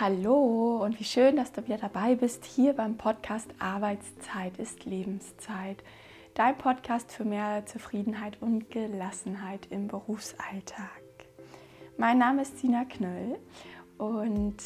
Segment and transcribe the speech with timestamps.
[0.00, 5.82] Hallo und wie schön, dass du wieder dabei bist hier beim Podcast Arbeitszeit ist Lebenszeit.
[6.34, 11.02] Dein Podcast für mehr Zufriedenheit und Gelassenheit im Berufsalltag.
[11.96, 13.40] Mein Name ist Sina Knöll
[13.96, 14.58] und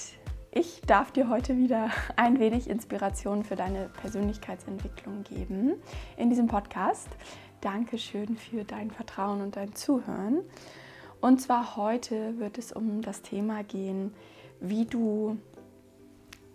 [0.50, 5.76] ich darf dir heute wieder ein wenig Inspiration für deine Persönlichkeitsentwicklung geben
[6.18, 7.08] in diesem Podcast.
[7.62, 10.42] Dankeschön für dein Vertrauen und dein Zuhören.
[11.22, 14.12] Und zwar heute wird es um das Thema gehen,
[14.62, 15.36] wie du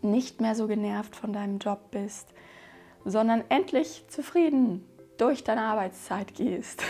[0.02, 2.34] nicht mehr so genervt von deinem Job bist,
[3.06, 4.84] sondern endlich zufrieden
[5.18, 6.84] durch deine Arbeitszeit gehst.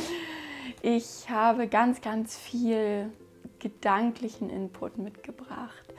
[0.82, 3.10] ich habe ganz, ganz viel
[3.58, 5.94] gedanklichen Input mitgebracht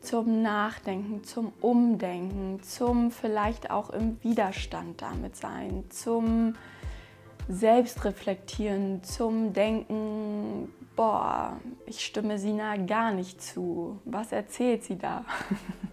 [0.00, 6.54] zum Nachdenken, zum Umdenken, zum vielleicht auch im Widerstand damit sein, zum
[7.48, 14.00] Selbstreflektieren, zum Denken, boah, ich stimme Sina gar nicht zu.
[14.04, 15.24] Was erzählt sie da?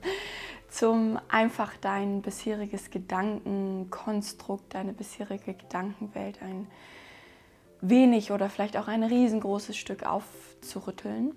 [0.70, 6.66] zum einfach dein bisheriges Gedankenkonstrukt, deine bisherige Gedankenwelt ein
[7.82, 11.36] wenig oder vielleicht auch ein riesengroßes Stück aufzurütteln.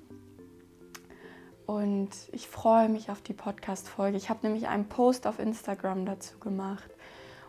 [1.66, 4.16] Und ich freue mich auf die Podcast-Folge.
[4.16, 6.88] Ich habe nämlich einen Post auf Instagram dazu gemacht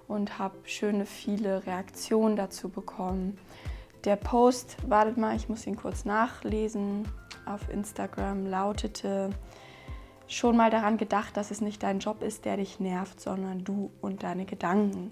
[0.09, 3.37] und habe schöne viele Reaktionen dazu bekommen.
[4.05, 7.05] Der Post, wartet mal, ich muss ihn kurz nachlesen,
[7.45, 9.31] auf Instagram lautete,
[10.27, 13.91] schon mal daran gedacht, dass es nicht dein Job ist, der dich nervt, sondern du
[13.99, 15.11] und deine Gedanken.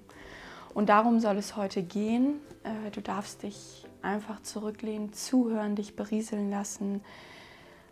[0.74, 2.40] Und darum soll es heute gehen.
[2.64, 7.02] Äh, du darfst dich einfach zurücklehnen, zuhören, dich berieseln lassen,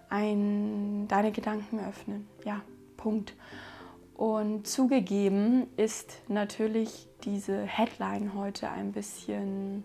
[0.09, 2.27] ein, deine Gedanken öffnen.
[2.45, 2.61] Ja,
[2.95, 3.33] Punkt.
[4.15, 9.83] Und zugegeben ist natürlich diese Headline heute ein bisschen,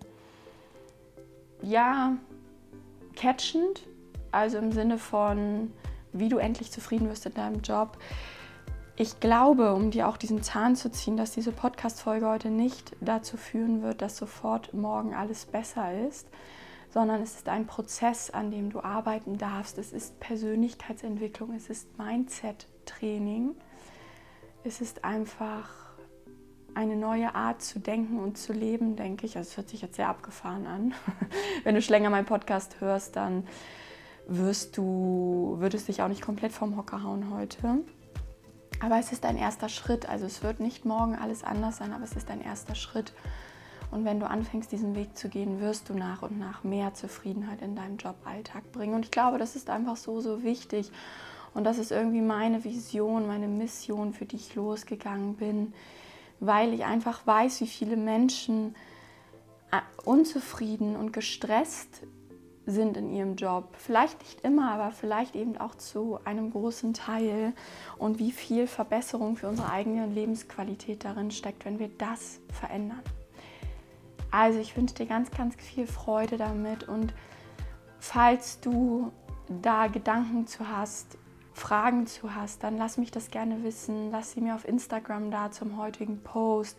[1.62, 2.16] ja,
[3.16, 3.86] catchend.
[4.32, 5.72] Also im Sinne von,
[6.12, 7.98] wie du endlich zufrieden wirst in deinem Job.
[8.96, 13.36] Ich glaube, um dir auch diesen Zahn zu ziehen, dass diese Podcast-Folge heute nicht dazu
[13.36, 16.28] führen wird, dass sofort morgen alles besser ist,
[16.90, 19.78] sondern es ist ein Prozess, an dem du arbeiten darfst.
[19.78, 23.54] Es ist Persönlichkeitsentwicklung, es ist Mindset-Training
[24.62, 25.70] es ist einfach
[26.74, 29.36] eine neue Art zu denken und zu leben, denke ich.
[29.36, 30.94] Also es hört sich jetzt sehr abgefahren an.
[31.64, 33.46] Wenn du schon länger meinen Podcast hörst, dann
[34.26, 37.80] wirst du, würdest dich auch nicht komplett vom Hocker hauen heute.
[38.80, 40.08] Aber es ist ein erster Schritt.
[40.08, 43.12] Also es wird nicht morgen alles anders sein, aber es ist ein erster Schritt.
[43.90, 47.60] Und wenn du anfängst, diesen Weg zu gehen, wirst du nach und nach mehr Zufriedenheit
[47.60, 48.94] in deinem Joballtag bringen.
[48.94, 50.90] Und ich glaube, das ist einfach so, so wichtig.
[51.54, 55.74] Und das ist irgendwie meine Vision, meine Mission, für die ich losgegangen bin,
[56.40, 58.74] weil ich einfach weiß, wie viele Menschen
[59.70, 62.02] äh, unzufrieden und gestresst
[62.66, 63.74] sind in ihrem Job.
[63.76, 67.52] Vielleicht nicht immer, aber vielleicht eben auch zu einem großen Teil.
[67.98, 73.02] Und wie viel Verbesserung für unsere eigene Lebensqualität darin steckt, wenn wir das verändern.
[74.30, 76.88] Also ich wünsche dir ganz, ganz viel Freude damit.
[76.88, 77.12] Und
[77.98, 79.12] falls du
[79.48, 81.18] da Gedanken zu hast,
[81.60, 84.10] Fragen zu hast, dann lass mich das gerne wissen.
[84.10, 86.78] Lass sie mir auf Instagram da zum heutigen Post.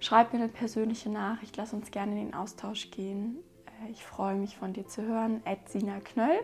[0.00, 1.56] Schreib mir eine persönliche Nachricht.
[1.56, 3.36] Lass uns gerne in den Austausch gehen.
[3.66, 5.42] Äh, ich freue mich von dir zu hören.
[5.68, 6.40] Sina Knöll.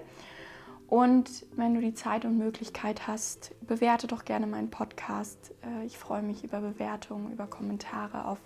[0.87, 5.53] Und wenn du die Zeit und Möglichkeit hast, bewerte doch gerne meinen Podcast.
[5.63, 8.39] Äh, ich freue mich über Bewertungen, über Kommentare auf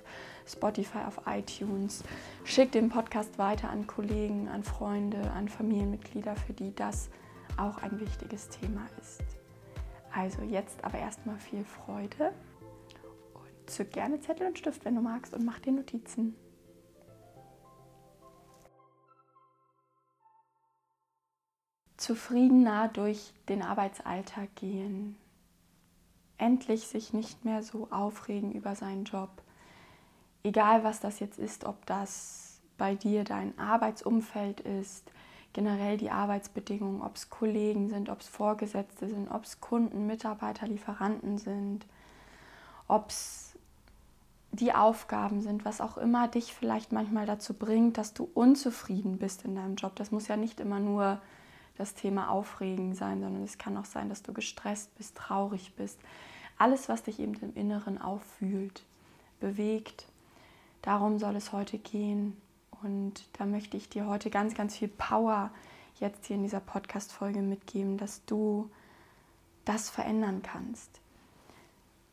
[0.46, 2.02] Spotify, auf iTunes.
[2.44, 7.10] Schick den Podcast weiter an Kollegen, an Freunde, an Familienmitglieder, für die das
[7.56, 9.22] auch ein wichtiges Thema ist.
[10.12, 12.32] Also jetzt aber erstmal viel Freude
[13.34, 16.34] und zück gerne Zettel und Stift, wenn du magst, und mach dir Notizen.
[21.96, 25.16] Zufriedener durch den Arbeitsalltag gehen.
[26.38, 29.30] Endlich sich nicht mehr so aufregen über seinen Job.
[30.42, 35.12] Egal was das jetzt ist, ob das bei dir dein Arbeitsumfeld ist,
[35.52, 40.66] generell die Arbeitsbedingungen, ob es Kollegen sind, ob es Vorgesetzte sind, ob es Kunden, Mitarbeiter,
[40.66, 41.86] Lieferanten sind,
[42.86, 43.50] ob es
[44.52, 49.44] die Aufgaben sind, was auch immer dich vielleicht manchmal dazu bringt, dass du unzufrieden bist
[49.44, 49.94] in deinem Job.
[49.96, 51.20] Das muss ja nicht immer nur
[51.76, 55.98] das Thema Aufregen sein, sondern es kann auch sein, dass du gestresst bist, traurig bist.
[56.58, 58.82] Alles, was dich eben im Inneren auffühlt,
[59.38, 60.06] bewegt.
[60.82, 62.36] Darum soll es heute gehen.
[62.82, 65.50] Und da möchte ich dir heute ganz, ganz viel Power
[65.98, 68.70] jetzt hier in dieser Podcast-Folge mitgeben, dass du
[69.64, 71.00] das verändern kannst.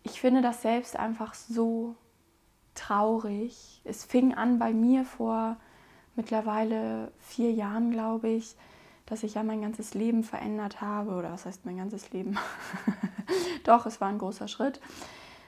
[0.03, 1.95] Ich finde das selbst einfach so
[2.75, 3.81] traurig.
[3.83, 5.57] Es fing an bei mir vor
[6.15, 8.55] mittlerweile vier Jahren, glaube ich,
[9.05, 11.11] dass ich ja mein ganzes Leben verändert habe.
[11.11, 12.37] Oder was heißt mein ganzes Leben?
[13.63, 14.81] Doch, es war ein großer Schritt,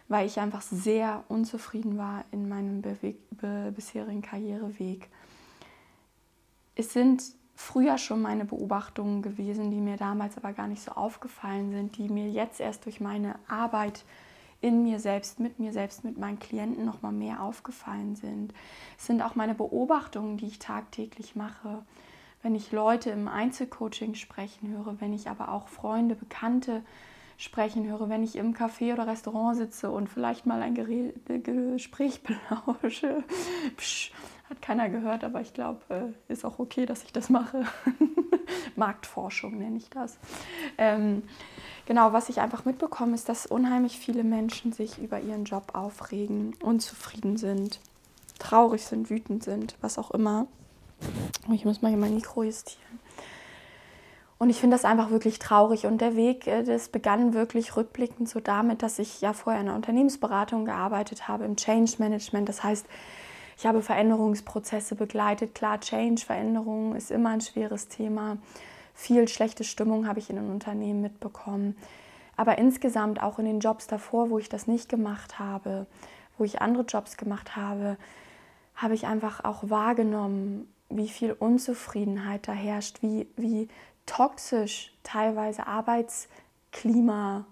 [0.10, 5.08] weil ich einfach sehr unzufrieden war in meinem bisherigen Karriereweg.
[6.76, 7.24] Es sind
[7.56, 12.10] früher schon meine Beobachtungen gewesen, die mir damals aber gar nicht so aufgefallen sind, die
[12.10, 14.04] mir jetzt erst durch meine Arbeit
[14.62, 18.54] in mir selbst, mit mir selbst, mit meinen Klienten noch mal mehr aufgefallen sind.
[18.98, 21.84] Es sind auch meine Beobachtungen, die ich tagtäglich mache,
[22.42, 26.82] wenn ich Leute im Einzelcoaching sprechen höre, wenn ich aber auch Freunde, Bekannte
[27.40, 33.24] sprechen höre, wenn ich im Café oder Restaurant sitze und vielleicht mal ein Gespräch belausche.
[33.78, 34.12] Psch,
[34.50, 37.64] hat keiner gehört, aber ich glaube, äh, ist auch okay, dass ich das mache.
[38.76, 40.18] Marktforschung nenne ich das.
[40.78, 41.24] Ähm,
[41.86, 46.56] genau, was ich einfach mitbekomme, ist, dass unheimlich viele Menschen sich über ihren Job aufregen,
[46.62, 47.80] unzufrieden sind,
[48.38, 50.48] traurig sind, wütend sind, was auch immer.
[51.54, 53.00] Ich muss mal hier mein Mikro justieren.
[54.40, 55.86] Und ich finde das einfach wirklich traurig.
[55.86, 59.68] Und der Weg, äh, das begann wirklich rückblickend so damit, dass ich ja vorher in
[59.68, 62.48] einer Unternehmensberatung gearbeitet habe, im Change Management.
[62.48, 62.88] Das heißt,
[63.58, 65.54] ich habe Veränderungsprozesse begleitet.
[65.54, 68.38] Klar, Change, Veränderung ist immer ein schweres Thema.
[68.94, 71.76] Viel schlechte Stimmung habe ich in den Unternehmen mitbekommen.
[72.38, 75.86] Aber insgesamt auch in den Jobs davor, wo ich das nicht gemacht habe,
[76.38, 77.98] wo ich andere Jobs gemacht habe,
[78.74, 83.68] habe ich einfach auch wahrgenommen, wie viel Unzufriedenheit da herrscht, wie, wie
[84.10, 87.46] toxisch teilweise Arbeitsklimata.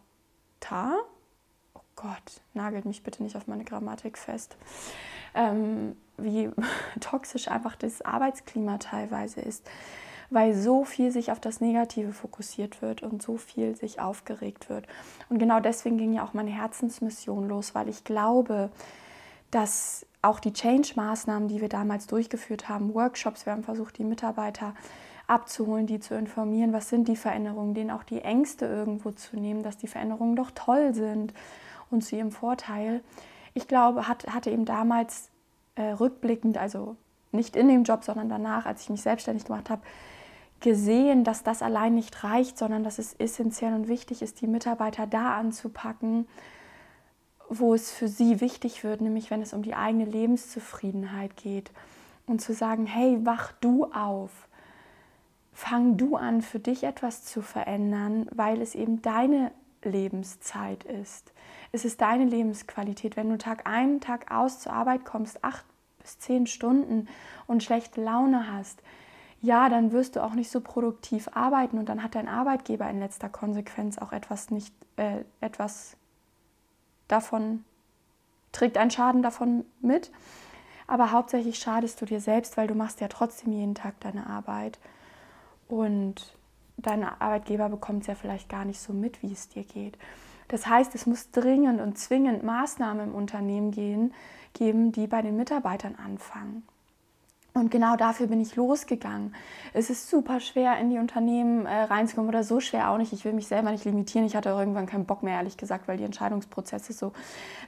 [1.76, 4.58] Oh Gott, nagelt mich bitte nicht auf meine Grammatik fest.
[5.36, 6.50] Ähm, wie
[7.00, 9.70] toxisch einfach das Arbeitsklima teilweise ist,
[10.32, 14.88] weil so viel sich auf das Negative fokussiert wird und so viel sich aufgeregt wird.
[15.30, 18.72] Und genau deswegen ging ja auch meine Herzensmission los, weil ich glaube,
[19.52, 24.74] dass auch die Change-Maßnahmen, die wir damals durchgeführt haben, Workshops, wir haben versucht, die Mitarbeiter
[25.28, 29.62] abzuholen, die zu informieren, was sind die Veränderungen, denen auch die Ängste irgendwo zu nehmen,
[29.62, 31.34] dass die Veränderungen doch toll sind
[31.92, 33.02] und zu ihrem Vorteil.
[33.54, 35.30] Ich glaube, hat, hatte eben damals
[35.76, 36.96] äh, rückblickend, also
[37.32, 39.82] nicht in dem Job, sondern danach, als ich mich selbstständig gemacht habe,
[40.60, 45.06] gesehen, dass das allein nicht reicht, sondern dass es essentiell und wichtig ist, die Mitarbeiter
[45.06, 46.28] da anzupacken,
[47.50, 51.72] wo es für sie wichtig wird, nämlich wenn es um die eigene Lebenszufriedenheit geht.
[52.26, 54.48] Und zu sagen, hey, wach du auf
[55.58, 59.52] fang du an, für dich etwas zu verändern, weil es eben deine
[59.84, 61.34] Lebenszeit ist.
[61.72, 63.18] Es ist deine Lebensqualität.
[63.18, 65.66] Wenn du Tag ein, Tag aus zur Arbeit kommst, acht
[66.00, 67.08] bis zehn Stunden
[67.48, 68.84] und schlechte Laune hast,
[69.42, 73.00] ja, dann wirst du auch nicht so produktiv arbeiten und dann hat dein Arbeitgeber in
[73.00, 75.98] letzter Konsequenz auch etwas nicht, äh, etwas
[77.08, 77.66] davon,
[78.52, 80.12] trägt einen Schaden davon mit.
[80.86, 84.78] Aber hauptsächlich schadest du dir selbst, weil du machst ja trotzdem jeden Tag deine Arbeit.
[85.68, 86.38] Und
[86.78, 89.98] dein Arbeitgeber bekommt es ja vielleicht gar nicht so mit, wie es dir geht.
[90.48, 94.14] Das heißt, es muss dringend und zwingend Maßnahmen im Unternehmen gehen,
[94.54, 96.64] geben, die bei den Mitarbeitern anfangen.
[97.54, 99.36] Und genau dafür bin ich losgegangen.
[99.74, 103.14] Es ist super schwer, in die Unternehmen äh, reinzukommen oder so schwer auch nicht.
[103.14, 104.28] Ich will mich selber nicht limitieren.
[104.28, 107.14] Ich hatte irgendwann keinen Bock mehr, ehrlich gesagt, weil die Entscheidungsprozesse so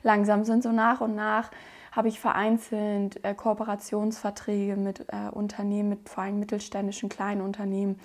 [0.03, 0.61] langsam sind.
[0.61, 1.49] So nach und nach
[1.91, 7.99] habe ich vereinzelt äh, Kooperationsverträge mit äh, Unternehmen, mit vor allem mittelständischen kleinen Unternehmen,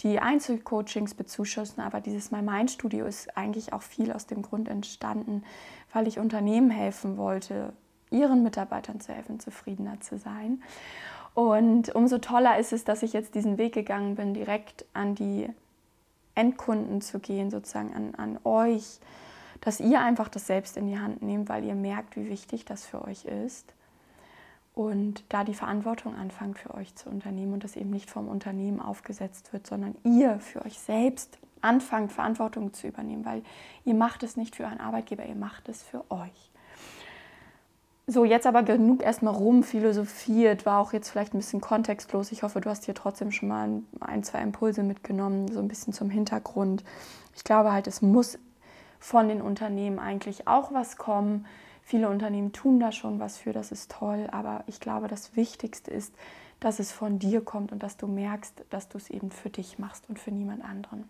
[0.00, 1.80] die Einzelcoachings bezuschussen.
[1.80, 5.44] Aber dieses Mal mein Studio ist eigentlich auch viel aus dem Grund entstanden,
[5.92, 7.72] weil ich Unternehmen helfen wollte,
[8.10, 10.62] ihren Mitarbeitern zu helfen, zufriedener zu sein.
[11.34, 15.48] Und umso toller ist es, dass ich jetzt diesen Weg gegangen bin, direkt an die
[16.34, 18.98] Endkunden zu gehen, sozusagen an, an euch
[19.60, 22.86] dass ihr einfach das selbst in die Hand nehmt, weil ihr merkt, wie wichtig das
[22.86, 23.72] für euch ist.
[24.74, 28.80] Und da die Verantwortung anfangt für euch zu unternehmen und das eben nicht vom Unternehmen
[28.80, 33.42] aufgesetzt wird, sondern ihr für euch selbst anfangt, Verantwortung zu übernehmen, weil
[33.84, 36.50] ihr macht es nicht für euren Arbeitgeber, ihr macht es für euch.
[38.10, 42.32] So, jetzt aber genug erstmal rumphilosophiert, war auch jetzt vielleicht ein bisschen kontextlos.
[42.32, 45.92] Ich hoffe, du hast hier trotzdem schon mal ein, zwei Impulse mitgenommen, so ein bisschen
[45.92, 46.84] zum Hintergrund.
[47.36, 48.38] Ich glaube halt, es muss
[48.98, 51.46] von den Unternehmen eigentlich auch was kommen.
[51.82, 55.90] Viele Unternehmen tun da schon was für, das ist toll, aber ich glaube, das Wichtigste
[55.90, 56.14] ist,
[56.60, 59.78] dass es von dir kommt und dass du merkst, dass du es eben für dich
[59.78, 61.08] machst und für niemand anderen.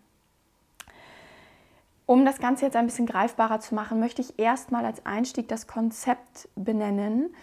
[2.05, 5.67] Um das Ganze jetzt ein bisschen greifbarer zu machen, möchte ich erstmal als Einstieg das
[5.67, 7.35] Konzept benennen,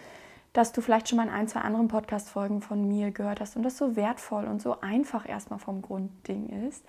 [0.51, 3.63] das du vielleicht schon mal in ein, zwei anderen Podcast-Folgen von mir gehört hast und
[3.63, 6.83] das so wertvoll und so einfach erstmal vom Grundding ist.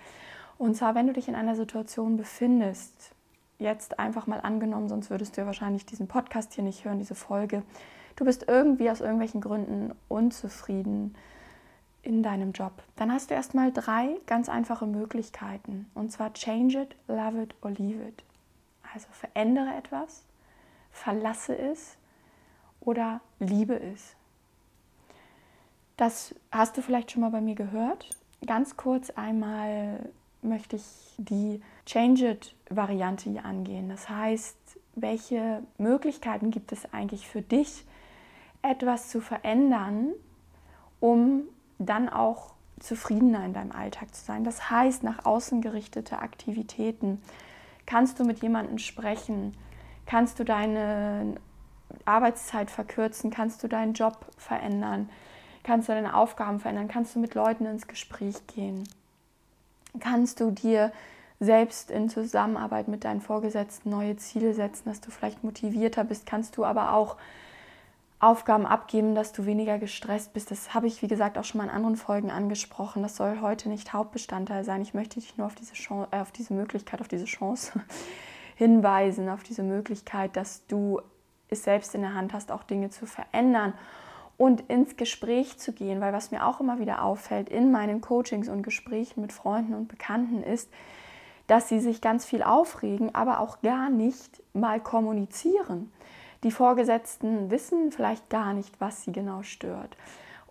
[0.57, 3.11] Und zwar, wenn du dich in einer Situation befindest,
[3.59, 7.15] jetzt einfach mal angenommen, sonst würdest du ja wahrscheinlich diesen Podcast hier nicht hören, diese
[7.15, 7.63] Folge.
[8.15, 11.15] Du bist irgendwie aus irgendwelchen Gründen unzufrieden
[12.01, 15.89] in deinem Job, dann hast du erstmal drei ganz einfache Möglichkeiten.
[15.93, 18.23] Und zwar change it, love it or leave it.
[18.93, 20.23] Also verändere etwas,
[20.91, 21.97] verlasse es
[22.79, 24.15] oder liebe es.
[25.97, 28.09] Das hast du vielleicht schon mal bei mir gehört.
[28.45, 30.09] Ganz kurz einmal
[30.41, 30.83] möchte ich
[31.17, 33.89] die Change It-Variante hier angehen.
[33.89, 34.57] Das heißt,
[34.95, 37.85] welche Möglichkeiten gibt es eigentlich für dich,
[38.61, 40.11] etwas zu verändern,
[40.99, 41.43] um
[41.77, 44.43] dann auch zufriedener in deinem Alltag zu sein.
[44.43, 47.21] Das heißt, nach außen gerichtete Aktivitäten.
[47.85, 49.55] Kannst du mit jemandem sprechen?
[50.05, 51.35] Kannst du deine
[52.05, 53.31] Arbeitszeit verkürzen?
[53.31, 55.09] Kannst du deinen Job verändern?
[55.63, 56.87] Kannst du deine Aufgaben verändern?
[56.87, 58.83] Kannst du mit Leuten ins Gespräch gehen?
[59.99, 60.91] Kannst du dir
[61.39, 66.25] selbst in Zusammenarbeit mit deinen Vorgesetzten neue Ziele setzen, dass du vielleicht motivierter bist?
[66.25, 67.17] Kannst du aber auch
[68.21, 70.51] Aufgaben abgeben, dass du weniger gestresst bist.
[70.51, 73.01] Das habe ich, wie gesagt, auch schon mal in anderen Folgen angesprochen.
[73.01, 74.81] Das soll heute nicht Hauptbestandteil sein.
[74.81, 77.79] Ich möchte dich nur auf diese, Chance, äh, auf diese Möglichkeit, auf diese Chance
[78.55, 81.01] hinweisen, auf diese Möglichkeit, dass du
[81.47, 83.73] es selbst in der Hand hast, auch Dinge zu verändern
[84.39, 86.01] und ins Gespräch zu gehen.
[86.01, 89.87] Weil was mir auch immer wieder auffällt in meinen Coachings und Gesprächen mit Freunden und
[89.89, 90.71] Bekannten ist,
[91.45, 95.91] dass sie sich ganz viel aufregen, aber auch gar nicht mal kommunizieren.
[96.43, 99.97] Die Vorgesetzten wissen vielleicht gar nicht, was sie genau stört.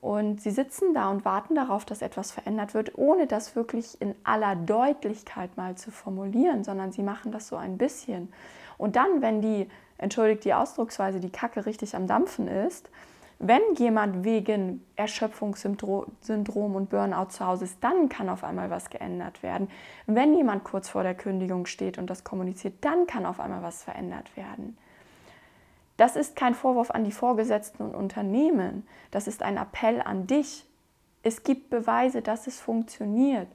[0.01, 4.15] Und sie sitzen da und warten darauf, dass etwas verändert wird, ohne das wirklich in
[4.23, 8.33] aller Deutlichkeit mal zu formulieren, sondern sie machen das so ein bisschen.
[8.77, 12.91] Und dann, wenn die, entschuldigt die Ausdrucksweise, die Kacke richtig am Dampfen ist,
[13.41, 19.45] wenn jemand wegen Erschöpfungssyndrom und Burnout zu Hause ist, dann kann auf einmal was geändert
[19.45, 19.71] werden.
[20.07, 23.85] Wenn jemand kurz vor der Kündigung steht und das kommuniziert, dann kann auf einmal was
[23.85, 24.77] verändert werden.
[25.99, 28.87] Das ist kein Vorwurf an die Vorgesetzten und Unternehmen.
[29.13, 30.65] Das ist ein Appell an dich.
[31.23, 33.49] Es gibt Beweise, dass es funktioniert.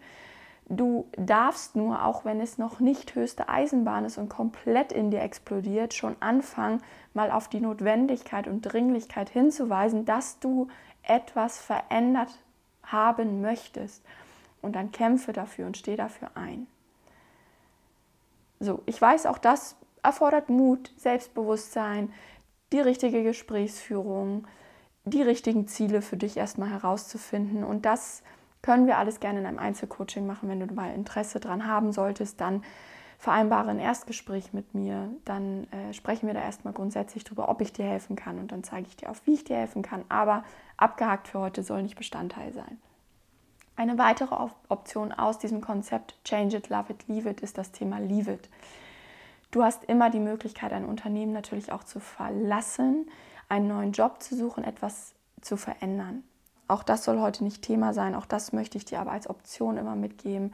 [0.69, 5.21] Du darfst nur, auch wenn es noch nicht höchste Eisenbahn ist und komplett in dir
[5.21, 6.81] explodiert, schon anfangen,
[7.13, 10.67] mal auf die Notwendigkeit und Dringlichkeit hinzuweisen, dass du
[11.03, 12.39] etwas verändert
[12.83, 14.03] haben möchtest.
[14.61, 16.67] Und dann kämpfe dafür und steh dafür ein.
[18.61, 22.13] So, ich weiß, auch das erfordert Mut, Selbstbewusstsein,
[22.71, 24.47] die richtige Gesprächsführung,
[25.03, 27.65] die richtigen Ziele für dich erstmal herauszufinden.
[27.65, 28.23] Und das
[28.63, 30.49] können wir alles gerne in einem Einzelcoaching machen.
[30.49, 32.63] Wenn du mal Interesse daran haben solltest, dann
[33.19, 35.09] vereinbare ein Erstgespräch mit mir.
[35.25, 38.39] Dann äh, sprechen wir da erstmal grundsätzlich darüber, ob ich dir helfen kann.
[38.39, 40.03] Und dann zeige ich dir auf, wie ich dir helfen kann.
[40.09, 40.43] Aber
[40.77, 42.79] abgehakt für heute soll nicht Bestandteil sein.
[43.75, 44.35] Eine weitere
[44.69, 48.49] Option aus diesem Konzept Change it, love it, leave it ist das Thema Leave it.
[49.51, 53.09] Du hast immer die Möglichkeit, ein Unternehmen natürlich auch zu verlassen,
[53.49, 56.23] einen neuen Job zu suchen, etwas zu verändern.
[56.67, 59.77] Auch das soll heute nicht Thema sein, auch das möchte ich dir aber als Option
[59.77, 60.53] immer mitgeben.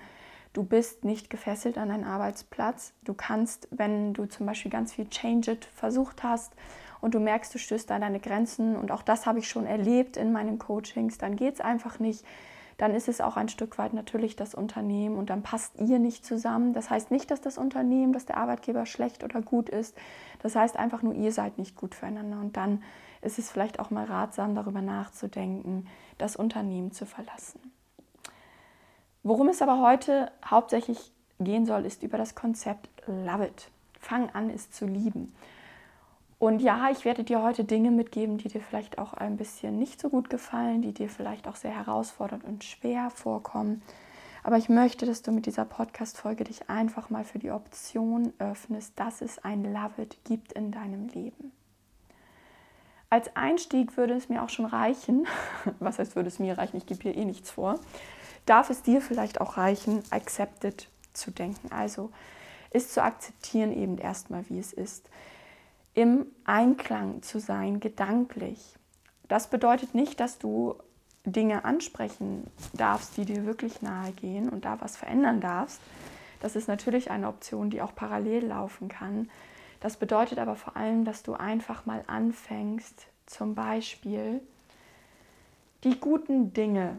[0.53, 2.93] Du bist nicht gefesselt an deinen Arbeitsplatz.
[3.03, 6.53] Du kannst, wenn du zum Beispiel ganz viel Change It versucht hast
[7.01, 10.17] und du merkst, du stößt an deine Grenzen und auch das habe ich schon erlebt
[10.17, 12.25] in meinen Coachings, dann geht es einfach nicht
[12.79, 16.25] dann ist es auch ein Stück weit natürlich das Unternehmen und dann passt ihr nicht
[16.25, 16.71] zusammen.
[16.71, 19.97] Das heißt nicht, dass das Unternehmen, dass der Arbeitgeber schlecht oder gut ist.
[20.41, 22.39] Das heißt einfach nur, ihr seid nicht gut füreinander.
[22.39, 22.81] Und dann
[23.21, 27.59] ist es vielleicht auch mal ratsam, darüber nachzudenken, das Unternehmen zu verlassen.
[29.23, 33.69] Worum es aber heute hauptsächlich gehen soll, ist über das Konzept Love It.
[33.99, 35.33] Fang an, es zu lieben.
[36.39, 39.99] Und ja, ich werde dir heute Dinge mitgeben, die dir vielleicht auch ein bisschen nicht
[39.99, 43.81] so gut gefallen, die dir vielleicht auch sehr herausfordernd und schwer vorkommen.
[44.41, 48.97] Aber ich möchte, dass du mit dieser Podcast-Folge dich einfach mal für die Option öffnest,
[48.97, 51.51] dass es ein Love It gibt in deinem Leben.
[53.09, 55.27] Als Einstieg würde es mir auch schon reichen,
[55.79, 57.79] was heißt, würde es mir reichen, ich gebe hier eh nichts vor,
[58.45, 61.71] darf es dir vielleicht auch reichen, accepted zu denken.
[61.71, 62.11] Also
[62.71, 65.09] ist zu akzeptieren eben erstmal, wie es ist
[65.93, 68.75] im Einklang zu sein, gedanklich.
[69.27, 70.75] Das bedeutet nicht, dass du
[71.25, 75.81] Dinge ansprechen darfst, die dir wirklich nahe gehen und da was verändern darfst.
[76.39, 79.29] Das ist natürlich eine Option, die auch parallel laufen kann.
[79.79, 84.41] Das bedeutet aber vor allem, dass du einfach mal anfängst, zum Beispiel
[85.83, 86.97] die guten Dinge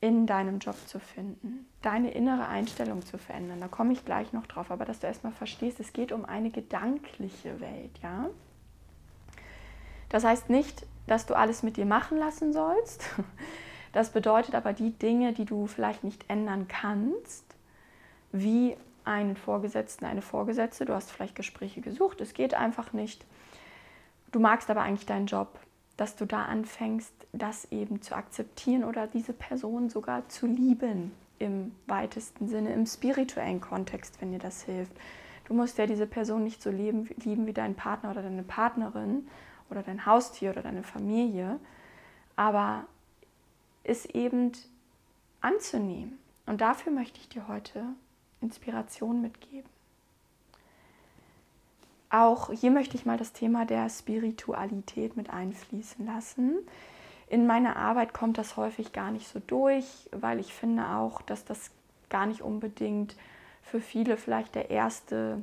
[0.00, 3.60] in deinem Job zu finden, deine innere Einstellung zu verändern.
[3.60, 6.50] Da komme ich gleich noch drauf, aber dass du erstmal verstehst, es geht um eine
[6.50, 8.28] gedankliche Welt, ja?
[10.10, 13.04] Das heißt nicht, dass du alles mit dir machen lassen sollst.
[13.92, 17.44] Das bedeutet aber die Dinge, die du vielleicht nicht ändern kannst,
[18.32, 20.84] wie einen Vorgesetzten, eine Vorgesetzte.
[20.84, 23.24] Du hast vielleicht Gespräche gesucht, es geht einfach nicht.
[24.32, 25.58] Du magst aber eigentlich deinen Job
[25.96, 31.72] dass du da anfängst, das eben zu akzeptieren oder diese Person sogar zu lieben im
[31.86, 34.92] weitesten Sinne, im spirituellen Kontext, wenn dir das hilft.
[35.46, 39.28] Du musst ja diese Person nicht so lieben, lieben wie dein Partner oder deine Partnerin
[39.70, 41.60] oder dein Haustier oder deine Familie,
[42.34, 42.84] aber
[43.84, 44.52] es eben
[45.40, 46.18] anzunehmen.
[46.46, 47.84] Und dafür möchte ich dir heute
[48.44, 49.68] Inspiration mitgeben.
[52.10, 56.58] Auch hier möchte ich mal das Thema der Spiritualität mit einfließen lassen.
[57.28, 61.44] In meiner Arbeit kommt das häufig gar nicht so durch, weil ich finde auch, dass
[61.44, 61.72] das
[62.10, 63.16] gar nicht unbedingt
[63.62, 65.42] für viele vielleicht der erste,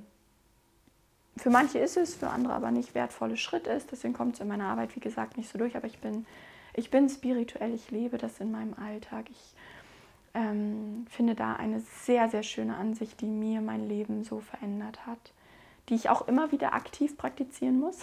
[1.36, 3.92] für manche ist es, für andere aber nicht wertvolle Schritt ist.
[3.92, 5.76] Deswegen kommt es in meiner Arbeit, wie gesagt, nicht so durch.
[5.76, 6.26] Aber ich bin,
[6.74, 9.26] ich bin spirituell, ich lebe das in meinem Alltag.
[9.30, 9.56] Ich
[10.34, 15.34] ähm, finde da eine sehr, sehr schöne Ansicht, die mir mein Leben so verändert hat
[15.90, 18.00] die ich auch immer wieder aktiv praktizieren muss.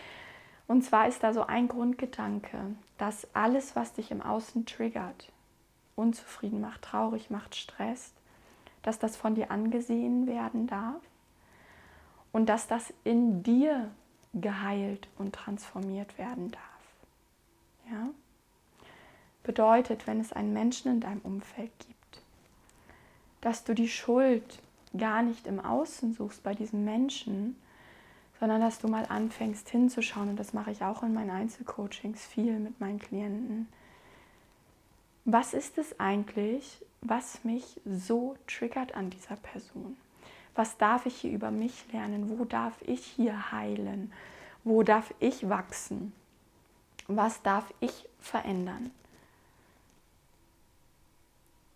[0.68, 2.58] Und zwar ist da so ein Grundgedanke,
[2.98, 5.30] dass alles, was dich im Außen triggert,
[5.96, 8.14] unzufrieden macht, traurig macht, stresst,
[8.82, 11.02] dass das von dir angesehen werden darf
[12.32, 13.90] und dass das in dir
[14.34, 17.90] geheilt und transformiert werden darf.
[17.90, 18.08] Ja?
[19.42, 22.22] Bedeutet, wenn es einen Menschen in deinem Umfeld gibt,
[23.40, 24.60] dass du die Schuld
[24.96, 27.56] gar nicht im Außen suchst bei diesem Menschen,
[28.38, 30.30] sondern dass du mal anfängst hinzuschauen.
[30.30, 33.68] Und das mache ich auch in meinen Einzelcoachings viel mit meinen Klienten.
[35.24, 39.96] Was ist es eigentlich, was mich so triggert an dieser Person?
[40.54, 42.36] Was darf ich hier über mich lernen?
[42.36, 44.12] Wo darf ich hier heilen?
[44.64, 46.12] Wo darf ich wachsen?
[47.08, 48.90] Was darf ich verändern?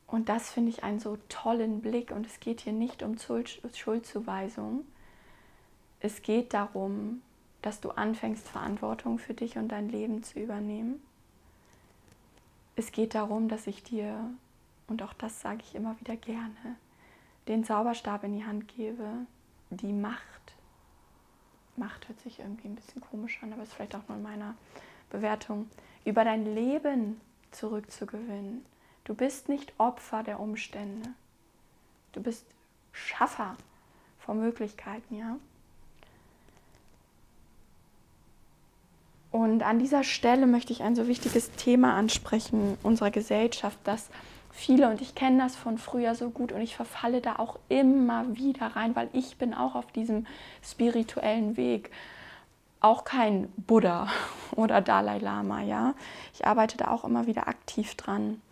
[0.06, 2.10] Und das finde ich einen so tollen Blick.
[2.10, 4.84] Und es geht hier nicht um Schuldzuweisung.
[6.00, 7.22] Es geht darum,
[7.62, 11.02] dass du anfängst, Verantwortung für dich und dein Leben zu übernehmen.
[12.76, 14.30] Es geht darum, dass ich dir,
[14.86, 16.76] und auch das sage ich immer wieder gerne,
[17.48, 19.08] den Zauberstab in die Hand gebe,
[19.70, 20.20] die Macht.
[21.76, 24.54] Macht hört sich irgendwie ein bisschen komisch an, aber ist vielleicht auch nur in meiner
[25.10, 25.68] Bewertung,
[26.04, 28.64] über dein Leben zurückzugewinnen
[29.06, 31.10] Du bist nicht Opfer der Umstände.
[32.10, 32.44] Du bist
[32.92, 33.56] Schaffer
[34.18, 35.36] von Möglichkeiten, ja.
[39.30, 44.08] Und an dieser Stelle möchte ich ein so wichtiges Thema ansprechen unserer Gesellschaft, dass
[44.50, 48.36] viele, und ich kenne das von früher so gut und ich verfalle da auch immer
[48.36, 50.26] wieder rein, weil ich bin auch auf diesem
[50.64, 51.92] spirituellen Weg
[52.80, 54.08] auch kein Buddha
[54.56, 55.94] oder Dalai Lama, ja.
[56.34, 58.42] Ich arbeite da auch immer wieder aktiv dran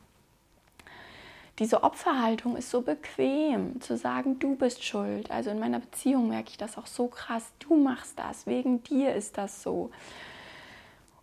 [1.58, 5.30] diese Opferhaltung ist so bequem, zu sagen, du bist schuld.
[5.30, 9.14] Also in meiner Beziehung merke ich das auch so krass, du machst das, wegen dir
[9.14, 9.90] ist das so.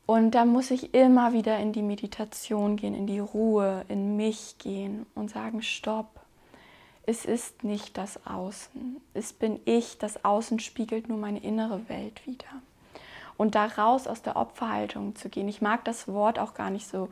[0.06, 4.58] Und da muss ich immer wieder in die Meditation gehen, in die Ruhe, in mich
[4.58, 6.22] gehen und sagen, stopp,
[7.06, 12.26] es ist nicht das Außen, es bin ich, das Außen spiegelt nur meine innere Welt
[12.26, 12.62] wieder
[13.42, 15.48] und da raus aus der Opferhaltung zu gehen.
[15.48, 17.10] Ich mag das Wort auch gar nicht so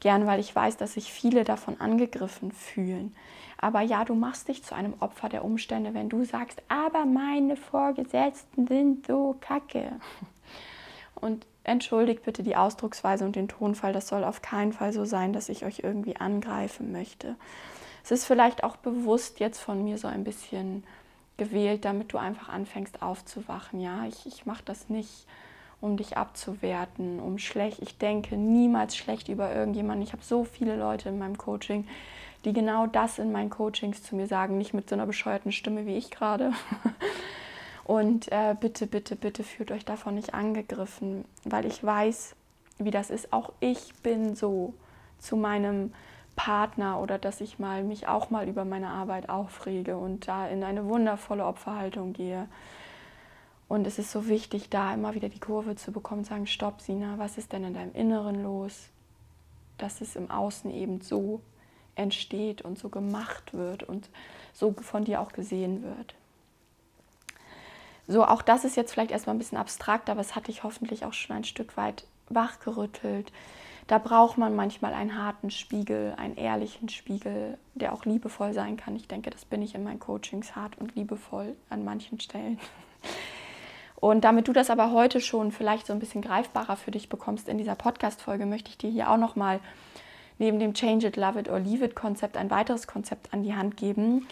[0.00, 3.14] gern, weil ich weiß, dass sich viele davon angegriffen fühlen.
[3.58, 7.54] Aber ja, du machst dich zu einem Opfer der Umstände, wenn du sagst, aber meine
[7.54, 9.92] Vorgesetzten sind so kacke.
[11.14, 13.92] Und entschuldigt bitte die Ausdrucksweise und den Tonfall.
[13.92, 17.36] Das soll auf keinen Fall so sein, dass ich euch irgendwie angreifen möchte.
[18.02, 20.82] Es ist vielleicht auch bewusst jetzt von mir so ein bisschen
[21.36, 23.78] gewählt, damit du einfach anfängst aufzuwachen.
[23.80, 25.24] Ja, ich, ich mache das nicht
[25.80, 27.80] um dich abzuwerten, um schlecht.
[27.82, 30.02] Ich denke niemals schlecht über irgendjemanden.
[30.02, 31.86] Ich habe so viele Leute in meinem Coaching,
[32.44, 35.86] die genau das in meinen Coachings zu mir sagen, nicht mit so einer bescheuerten Stimme
[35.86, 36.52] wie ich gerade.
[37.84, 42.36] Und äh, bitte, bitte, bitte fühlt euch davon nicht angegriffen, weil ich weiß,
[42.78, 43.32] wie das ist.
[43.32, 44.74] Auch ich bin so
[45.18, 45.92] zu meinem
[46.36, 50.62] Partner oder dass ich mal mich auch mal über meine Arbeit aufrege und da in
[50.62, 52.48] eine wundervolle Opferhaltung gehe.
[53.68, 56.80] Und es ist so wichtig, da immer wieder die Kurve zu bekommen, zu sagen, stopp,
[56.80, 58.88] Sina, was ist denn in deinem Inneren los,
[59.76, 61.40] dass es im Außen eben so
[61.94, 64.08] entsteht und so gemacht wird und
[64.54, 66.14] so von dir auch gesehen wird.
[68.06, 71.04] So, auch das ist jetzt vielleicht erstmal ein bisschen abstrakt, aber es hat dich hoffentlich
[71.04, 73.32] auch schon ein Stück weit wachgerüttelt.
[73.86, 78.96] Da braucht man manchmal einen harten Spiegel, einen ehrlichen Spiegel, der auch liebevoll sein kann.
[78.96, 82.58] Ich denke, das bin ich in meinen Coachings hart und liebevoll an manchen Stellen.
[84.00, 87.48] Und damit du das aber heute schon vielleicht so ein bisschen greifbarer für dich bekommst
[87.48, 89.60] in dieser Podcast-Folge, möchte ich dir hier auch nochmal
[90.38, 93.54] neben dem Change it, love it or leave it Konzept ein weiteres Konzept an die
[93.54, 94.28] Hand geben.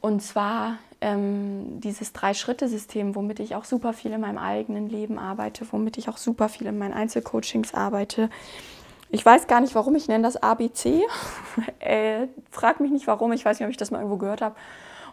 [0.00, 5.66] Und zwar ähm, dieses Drei-Schritte-System, womit ich auch super viel in meinem eigenen Leben arbeite,
[5.72, 8.30] womit ich auch super viel in meinen Einzelcoachings arbeite.
[9.10, 11.02] Ich weiß gar nicht, warum ich nenne das ABC.
[11.80, 14.54] äh, frag mich nicht warum, ich weiß nicht, ob ich das mal irgendwo gehört habe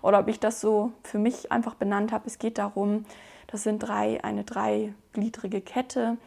[0.04, 2.28] oder ob ich das so für mich einfach benannt habe.
[2.28, 3.06] Es geht darum,
[3.54, 6.18] das sind drei, eine dreigliedrige Kette.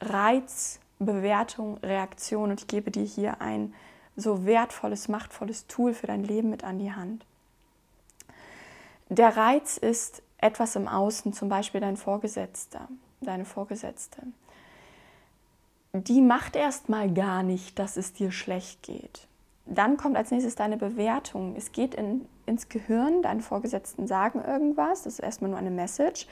[0.00, 2.52] Reiz, Bewertung, Reaktion.
[2.52, 3.74] Und ich gebe dir hier ein
[4.14, 7.26] so wertvolles, machtvolles Tool für dein Leben mit an die Hand.
[9.08, 12.86] Der Reiz ist etwas im Außen, zum Beispiel dein Vorgesetzter,
[13.20, 14.22] deine Vorgesetzte.
[15.92, 19.26] Die macht erst mal gar nicht, dass es dir schlecht geht.
[19.66, 21.56] Dann kommt als nächstes deine Bewertung.
[21.56, 26.26] Es geht in, ins Gehirn, deine Vorgesetzten sagen irgendwas, das ist erstmal nur eine Message.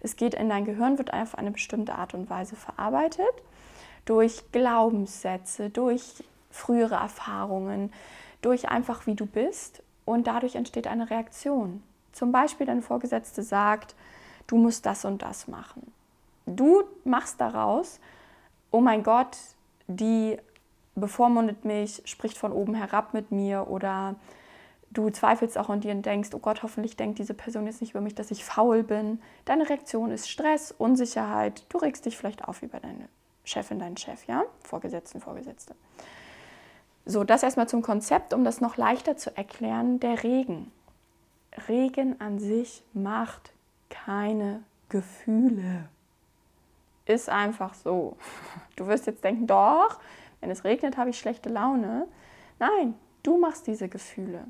[0.00, 3.26] Es geht in dein Gehirn, wird auf eine bestimmte Art und Weise verarbeitet,
[4.04, 7.92] durch Glaubenssätze, durch frühere Erfahrungen,
[8.42, 11.82] durch einfach wie du bist und dadurch entsteht eine Reaktion.
[12.12, 13.94] Zum Beispiel deine Vorgesetzte sagt,
[14.46, 15.92] du musst das und das machen.
[16.46, 18.00] Du machst daraus,
[18.70, 19.36] oh mein Gott,
[19.88, 20.38] die
[20.94, 24.14] bevormundet mich, spricht von oben herab mit mir oder
[24.90, 27.90] du zweifelst auch an dir und denkst, oh Gott, hoffentlich denkt diese Person jetzt nicht
[27.90, 29.20] über mich, dass ich faul bin.
[29.44, 31.64] Deine Reaktion ist Stress, Unsicherheit.
[31.68, 33.08] Du regst dich vielleicht auf über deine
[33.44, 34.44] Chefin, deinen Chef, ja?
[34.64, 35.74] Vorgesetzten, Vorgesetzte.
[37.04, 40.00] So, das erstmal zum Konzept, um das noch leichter zu erklären.
[40.00, 40.72] Der Regen.
[41.68, 43.52] Regen an sich macht
[43.88, 45.88] keine Gefühle.
[47.06, 48.16] Ist einfach so.
[48.74, 50.00] Du wirst jetzt denken, doch,
[50.40, 52.08] wenn es regnet, habe ich schlechte Laune.
[52.58, 54.44] Nein, du machst diese Gefühle.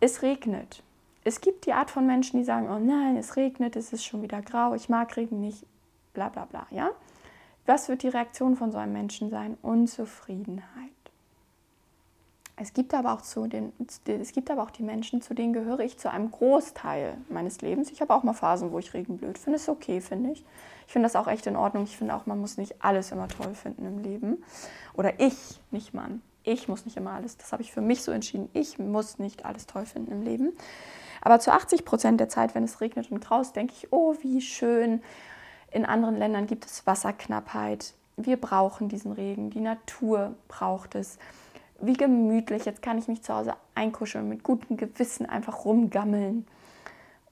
[0.00, 0.82] Es regnet.
[1.24, 4.22] Es gibt die Art von Menschen, die sagen, oh nein, es regnet, es ist schon
[4.22, 5.64] wieder grau, ich mag Regen nicht,
[6.12, 6.66] bla bla bla.
[6.70, 6.90] Ja?
[7.66, 9.56] Was wird die Reaktion von so einem Menschen sein?
[9.62, 10.90] Unzufriedenheit.
[12.58, 13.72] Es gibt, aber auch zu den,
[14.06, 17.90] es gibt aber auch die Menschen, zu denen gehöre ich zu einem Großteil meines Lebens.
[17.90, 19.56] Ich habe auch mal Phasen, wo ich Regen blöd finde.
[19.56, 20.44] Ist okay, finde ich.
[20.86, 21.84] Ich finde das auch echt in Ordnung.
[21.84, 24.42] Ich finde auch, man muss nicht alles immer toll finden im Leben.
[24.94, 26.22] Oder ich, nicht Mann.
[26.46, 27.36] Ich muss nicht immer alles.
[27.36, 28.48] Das habe ich für mich so entschieden.
[28.52, 30.56] Ich muss nicht alles toll finden im Leben.
[31.20, 34.40] Aber zu 80 Prozent der Zeit, wenn es regnet und graust, denke ich, oh, wie
[34.40, 35.02] schön.
[35.72, 37.94] In anderen Ländern gibt es Wasserknappheit.
[38.16, 39.50] Wir brauchen diesen Regen.
[39.50, 41.18] Die Natur braucht es
[41.80, 46.46] wie gemütlich, jetzt kann ich mich zu Hause einkuscheln, mit gutem Gewissen einfach rumgammeln.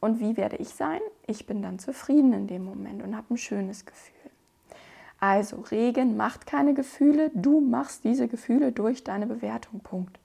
[0.00, 1.00] Und wie werde ich sein?
[1.27, 4.13] Ich bin dann zufrieden in dem Moment und habe ein schönes Gefühl.
[5.26, 9.80] Also Regen macht keine Gefühle, du machst diese Gefühle durch deine Bewertung.
[9.80, 10.18] Punkt.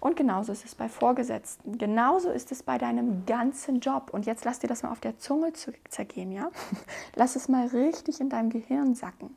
[0.00, 1.78] Und genauso ist es bei Vorgesetzten.
[1.78, 4.10] Genauso ist es bei deinem ganzen Job.
[4.12, 5.54] Und jetzt lass dir das mal auf der Zunge
[5.88, 6.50] zergehen, ja?
[7.14, 9.34] Lass es mal richtig in deinem Gehirn sacken.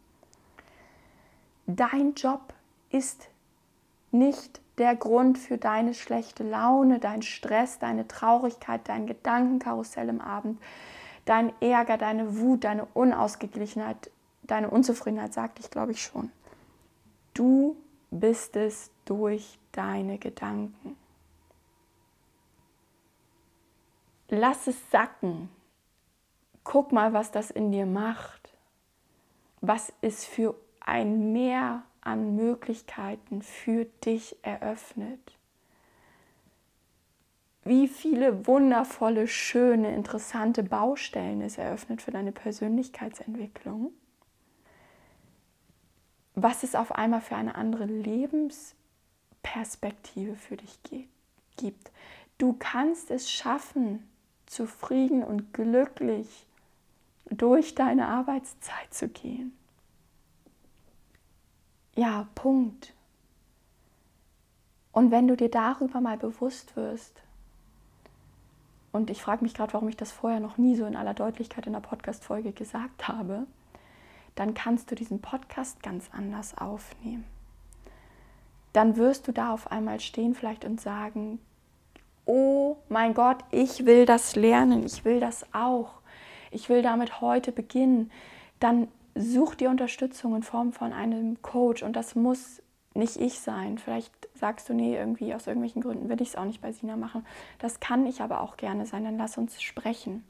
[1.67, 2.53] Dein Job
[2.89, 3.29] ist
[4.11, 10.59] nicht der Grund für deine schlechte Laune, dein Stress, deine Traurigkeit, dein Gedankenkarussell im Abend,
[11.23, 14.11] dein Ärger, deine Wut, deine Unausgeglichenheit,
[14.43, 16.31] deine Unzufriedenheit, sagte ich, glaube ich schon.
[17.33, 17.75] Du
[18.09, 20.97] bist es durch deine Gedanken.
[24.29, 25.49] Lass es sacken.
[26.63, 28.53] Guck mal, was das in dir macht.
[29.61, 35.37] Was es für ein Meer an Möglichkeiten für dich eröffnet.
[37.63, 43.91] Wie viele wundervolle, schöne, interessante Baustellen es eröffnet für deine Persönlichkeitsentwicklung.
[46.35, 50.79] Was es auf einmal für eine andere Lebensperspektive für dich
[51.57, 51.91] gibt.
[52.37, 54.07] Du kannst es schaffen,
[54.45, 56.45] zufrieden und glücklich
[57.29, 59.55] durch deine Arbeitszeit zu gehen.
[61.95, 62.93] Ja, Punkt.
[64.91, 67.21] Und wenn du dir darüber mal bewusst wirst,
[68.91, 71.65] und ich frage mich gerade, warum ich das vorher noch nie so in aller Deutlichkeit
[71.65, 73.47] in der Podcast-Folge gesagt habe,
[74.35, 77.25] dann kannst du diesen Podcast ganz anders aufnehmen.
[78.73, 81.39] Dann wirst du da auf einmal stehen vielleicht und sagen,
[82.25, 86.01] oh mein Gott, ich will das lernen, ich will das auch,
[86.51, 88.11] ich will damit heute beginnen.
[88.59, 92.61] Dann such dir Unterstützung in Form von einem Coach und das muss
[92.93, 93.77] nicht ich sein.
[93.77, 96.95] Vielleicht sagst du, nee, irgendwie aus irgendwelchen Gründen will ich es auch nicht bei Sina
[96.95, 97.25] machen.
[97.59, 100.23] Das kann ich aber auch gerne sein, dann lass uns sprechen.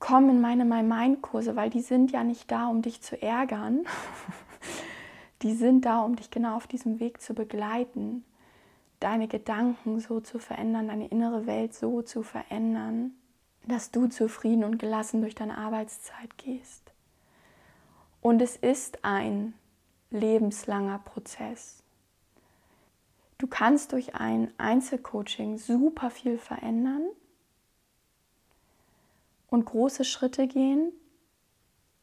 [0.00, 3.20] Komm in meine My Mind Kurse, weil die sind ja nicht da, um dich zu
[3.20, 3.84] ärgern.
[5.42, 8.24] die sind da, um dich genau auf diesem Weg zu begleiten,
[8.98, 13.12] deine Gedanken so zu verändern, deine innere Welt so zu verändern,
[13.66, 16.92] dass du zufrieden und gelassen durch deine Arbeitszeit gehst.
[18.22, 19.52] Und es ist ein
[20.10, 21.82] lebenslanger Prozess.
[23.36, 27.02] Du kannst durch ein Einzelcoaching super viel verändern
[29.50, 30.92] und große Schritte gehen.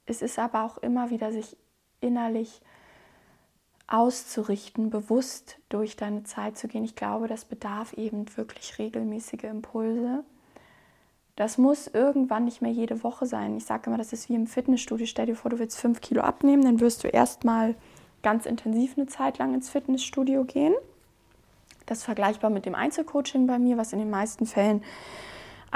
[0.05, 1.57] Es ist aber auch immer wieder sich
[1.99, 2.61] innerlich
[3.87, 6.83] auszurichten, bewusst durch deine Zeit zu gehen.
[6.83, 10.23] Ich glaube, das bedarf eben wirklich regelmäßige Impulse.
[11.37, 13.55] Das muss irgendwann nicht mehr jede Woche sein.
[13.55, 15.05] Ich sage immer, das ist wie im Fitnessstudio.
[15.05, 17.75] Stell dir vor, du willst fünf Kilo abnehmen, dann wirst du erstmal
[18.23, 20.73] ganz intensiv eine Zeit lang ins Fitnessstudio gehen.
[21.85, 24.83] Das ist vergleichbar mit dem Einzelcoaching bei mir, was in den meisten Fällen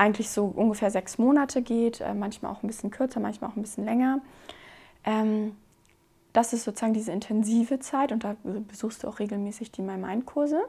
[0.02, 3.62] eigentlich so ungefähr sechs Monate geht, äh, manchmal auch ein bisschen kürzer, manchmal auch ein
[3.62, 4.20] bisschen länger.
[5.04, 5.56] Ähm,
[6.34, 10.26] das ist sozusagen diese intensive Zeit und da besuchst du auch regelmäßig die My Mind
[10.26, 10.62] Kurse.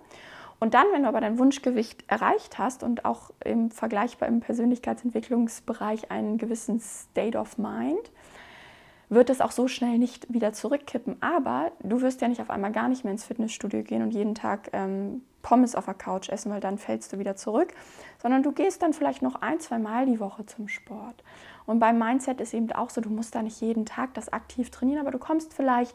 [0.60, 6.10] Und dann, wenn du aber dein Wunschgewicht erreicht hast und auch im vergleichbar im Persönlichkeitsentwicklungsbereich
[6.10, 8.10] einen gewissen State of Mind,
[9.14, 11.16] wird es auch so schnell nicht wieder zurückkippen.
[11.20, 14.34] Aber du wirst ja nicht auf einmal gar nicht mehr ins Fitnessstudio gehen und jeden
[14.34, 17.74] Tag ähm, Pommes auf der Couch essen, weil dann fällst du wieder zurück,
[18.22, 21.22] sondern du gehst dann vielleicht noch ein, zwei Mal die Woche zum Sport.
[21.66, 24.70] Und beim Mindset ist eben auch so, du musst da nicht jeden Tag das aktiv
[24.70, 25.94] trainieren, aber du kommst vielleicht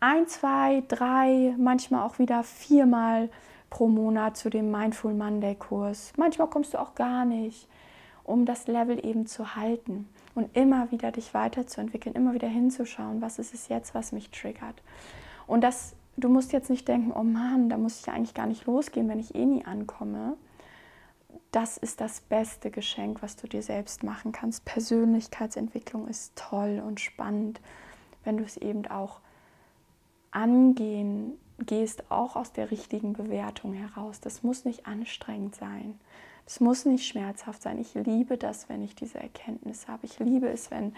[0.00, 3.30] ein, zwei, drei, manchmal auch wieder viermal
[3.70, 6.12] pro Monat zu dem Mindful Monday Kurs.
[6.16, 7.68] Manchmal kommst du auch gar nicht,
[8.24, 13.38] um das Level eben zu halten und immer wieder dich weiterzuentwickeln, immer wieder hinzuschauen, was
[13.38, 14.82] ist es jetzt, was mich triggert.
[15.46, 18.66] Und das, du musst jetzt nicht denken, oh Mann, da muss ich eigentlich gar nicht
[18.66, 20.36] losgehen, wenn ich eh nie ankomme.
[21.52, 24.64] Das ist das beste Geschenk, was du dir selbst machen kannst.
[24.66, 27.60] Persönlichkeitsentwicklung ist toll und spannend,
[28.24, 29.20] wenn du es eben auch
[30.32, 34.20] angehen gehst, auch aus der richtigen Bewertung heraus.
[34.20, 35.98] Das muss nicht anstrengend sein.
[36.46, 37.78] Es muss nicht schmerzhaft sein.
[37.78, 40.06] Ich liebe das, wenn ich diese Erkenntnis habe.
[40.06, 40.94] Ich liebe es, wenn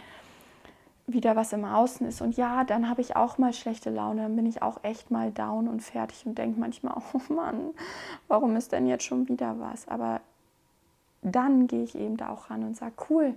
[1.06, 2.20] wieder was im Außen ist.
[2.20, 5.32] Und ja, dann habe ich auch mal schlechte Laune, dann bin ich auch echt mal
[5.32, 7.70] down und fertig und denke manchmal, oh Mann,
[8.28, 9.88] warum ist denn jetzt schon wieder was?
[9.88, 10.20] Aber
[11.22, 13.34] dann gehe ich eben da auch ran und sage, cool,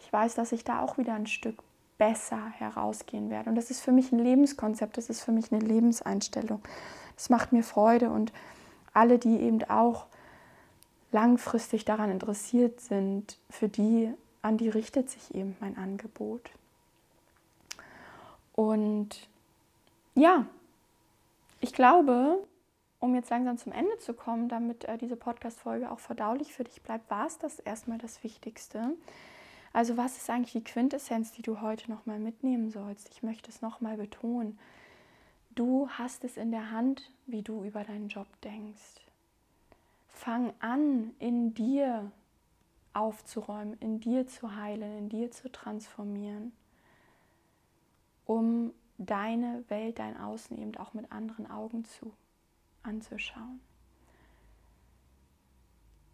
[0.00, 1.62] ich weiß, dass ich da auch wieder ein Stück
[1.96, 3.48] besser herausgehen werde.
[3.48, 6.60] Und das ist für mich ein Lebenskonzept, das ist für mich eine Lebenseinstellung.
[7.16, 8.32] Das macht mir Freude und
[8.92, 10.06] alle, die eben auch
[11.12, 16.50] langfristig daran interessiert sind, für die, an die richtet sich eben mein Angebot.
[18.54, 19.28] Und
[20.14, 20.46] ja,
[21.60, 22.38] ich glaube,
[23.00, 26.82] um jetzt langsam zum Ende zu kommen, damit äh, diese Podcast-Folge auch verdaulich für dich
[26.82, 28.94] bleibt, war es das erstmal das Wichtigste.
[29.72, 33.10] Also was ist eigentlich die Quintessenz, die du heute nochmal mitnehmen sollst?
[33.10, 34.58] Ich möchte es nochmal betonen.
[35.54, 39.05] Du hast es in der Hand, wie du über deinen Job denkst.
[40.16, 42.10] Fang an, in dir
[42.94, 46.52] aufzuräumen, in dir zu heilen, in dir zu transformieren,
[48.24, 52.14] um deine Welt, dein Außen eben auch mit anderen Augen zu
[52.82, 53.60] anzuschauen.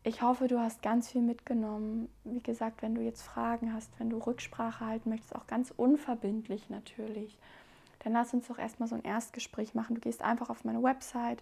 [0.03, 2.09] Ich hoffe, du hast ganz viel mitgenommen.
[2.25, 6.71] Wie gesagt, wenn du jetzt Fragen hast, wenn du Rücksprache halten möchtest, auch ganz unverbindlich
[6.71, 7.39] natürlich,
[8.01, 9.95] dann lass uns doch erstmal so ein Erstgespräch machen.
[9.95, 11.41] Du gehst einfach auf meine Website,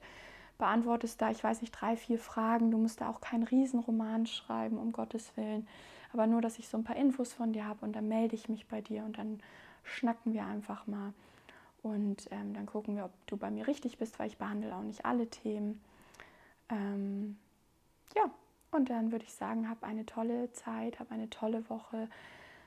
[0.61, 2.71] beantwortest da, ich weiß nicht, drei, vier Fragen.
[2.71, 5.67] Du musst da auch keinen Riesenroman schreiben, um Gottes Willen.
[6.13, 8.49] Aber nur, dass ich so ein paar Infos von dir habe und dann melde ich
[8.49, 9.41] mich bei dir und dann
[9.83, 11.13] schnacken wir einfach mal.
[11.83, 14.83] Und ähm, dann gucken wir, ob du bei mir richtig bist, weil ich behandle auch
[14.83, 15.81] nicht alle Themen.
[16.69, 17.39] Ähm,
[18.15, 18.31] ja,
[18.71, 22.09] und dann würde ich sagen, hab eine tolle Zeit, hab eine tolle Woche.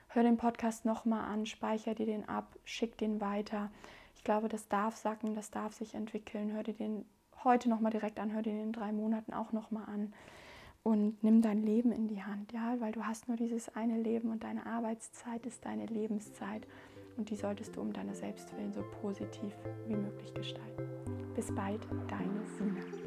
[0.09, 3.71] Hör den Podcast nochmal an, speicher dir den ab, schick den weiter.
[4.15, 6.53] Ich glaube, das darf sacken, das darf sich entwickeln.
[6.53, 7.05] Hör dir den
[7.43, 10.13] heute nochmal direkt an, hör dir den in drei Monaten auch nochmal an
[10.83, 14.31] und nimm dein Leben in die Hand, ja, weil du hast nur dieses eine Leben
[14.31, 16.67] und deine Arbeitszeit ist deine Lebenszeit
[17.17, 19.53] und die solltest du um deiner Selbstwillen so positiv
[19.87, 20.83] wie möglich gestalten.
[21.35, 23.02] Bis bald, deine Sina.